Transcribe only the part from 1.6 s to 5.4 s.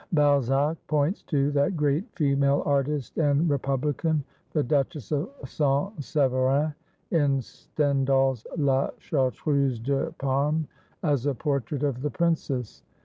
great female artist and republican, the Duchess of